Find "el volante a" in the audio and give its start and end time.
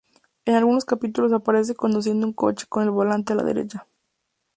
2.81-3.35